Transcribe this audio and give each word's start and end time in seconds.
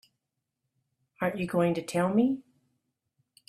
Aren't 1.21 1.37
you 1.37 1.45
going 1.45 1.75
to 1.75 1.81
tell 1.83 2.11
me? 2.11 2.41